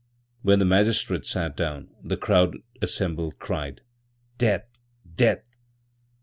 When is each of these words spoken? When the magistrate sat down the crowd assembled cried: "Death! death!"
When 0.41 0.57
the 0.57 0.65
magistrate 0.65 1.27
sat 1.27 1.55
down 1.55 1.89
the 2.03 2.17
crowd 2.17 2.57
assembled 2.81 3.37
cried: 3.37 3.81
"Death! 4.39 4.65
death!" 5.15 5.47